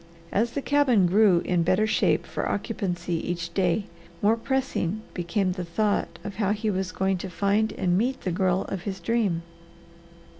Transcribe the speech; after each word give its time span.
As 0.31 0.53
the 0.53 0.63
cabin 0.63 1.05
grew 1.05 1.41
in 1.45 1.61
better 1.61 1.85
shape 1.85 2.25
for 2.25 2.49
occupancy 2.49 3.21
each 3.29 3.53
day, 3.53 3.85
more 4.23 4.35
pressing 4.35 5.03
became 5.13 5.51
the 5.51 5.63
thought 5.63 6.17
of 6.23 6.37
how 6.37 6.53
he 6.53 6.71
was 6.71 6.91
going 6.91 7.19
to 7.19 7.29
find 7.29 7.71
and 7.73 7.99
meet 7.99 8.21
the 8.21 8.31
girl 8.31 8.63
of 8.63 8.81
his 8.81 8.99
dream. 8.99 9.43